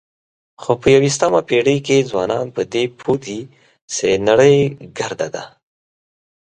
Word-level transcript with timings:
خو 0.61 0.71
په 0.81 0.87
یوویشتمه 0.95 1.41
پېړۍ 1.47 1.77
کې 1.87 2.07
ځوانان 2.09 2.45
په 2.55 2.61
دې 2.73 2.83
پوه 2.99 3.15
دي 3.23 3.39
چې 3.93 4.07
نړۍ 4.27 4.57
ګرده 4.97 5.27
ده. 5.35 5.43